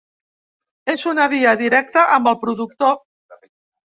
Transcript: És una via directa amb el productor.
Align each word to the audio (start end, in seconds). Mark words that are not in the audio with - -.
És 0.93 1.03
una 1.11 1.27
via 1.33 1.51
directa 1.59 2.05
amb 2.15 2.31
el 2.31 2.39
productor. 2.47 2.97